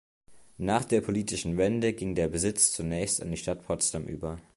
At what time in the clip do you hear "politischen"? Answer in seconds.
1.01-1.57